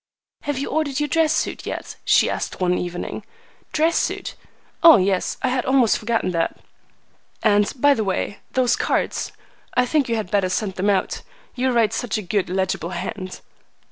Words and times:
"Have 0.45 0.57
you 0.57 0.69
ordered 0.71 0.99
your 0.99 1.07
dress 1.07 1.31
suit 1.31 1.63
yet?" 1.67 1.95
she 2.03 2.27
asked 2.27 2.59
one 2.59 2.75
evening. 2.75 3.23
"Dress 3.71 3.95
suit? 3.99 4.33
Oh 4.81 4.97
yes. 4.97 5.37
I 5.43 5.49
had 5.49 5.63
almost 5.63 5.99
forgotten 5.99 6.31
that." 6.31 6.57
"And, 7.43 7.71
by 7.79 7.93
the 7.93 8.03
way, 8.03 8.39
those 8.53 8.75
cards? 8.75 9.31
I 9.75 9.85
think 9.85 10.09
you 10.09 10.15
had 10.15 10.31
better 10.31 10.49
send 10.49 10.73
them 10.73 10.89
out: 10.89 11.21
you 11.53 11.71
write 11.71 11.93
such 11.93 12.17
a 12.17 12.23
good, 12.23 12.49
legible 12.49 12.89
hand." 12.89 13.41